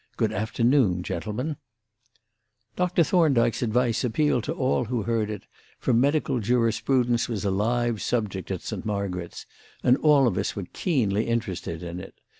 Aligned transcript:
Good 0.17 0.31
afternoon, 0.33 1.03
gentlemen." 1.03 1.57
Dr. 2.75 3.03
Thorndyke's 3.03 3.61
advice 3.61 4.03
appealed 4.03 4.43
to 4.45 4.51
all 4.51 4.85
who 4.85 5.03
heard 5.03 5.29
it, 5.29 5.43
for 5.77 5.93
medical 5.93 6.39
jurisprudence 6.39 7.29
was 7.29 7.45
a 7.45 7.51
live 7.51 8.01
subject 8.01 8.49
at 8.49 8.61
St. 8.63 8.83
Margaret's 8.83 9.45
and 9.83 9.97
all 9.97 10.25
of 10.25 10.39
us 10.39 10.55
were 10.55 10.65
keenly 10.73 11.27
interested 11.27 11.83
in 11.83 11.99
it. 11.99 12.15